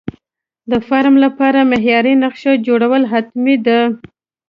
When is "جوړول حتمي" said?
2.67-3.55